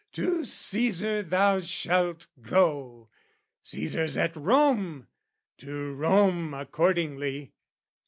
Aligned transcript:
To 0.13 0.39
CAesar 0.43 1.21
thou 1.29 1.59
shalt 1.59 2.25
go! 2.41 3.09
CAesar's 3.63 4.17
at 4.17 4.35
Rome; 4.35 5.05
to 5.59 5.93
Rome 5.93 6.55
accordingly! 6.55 7.53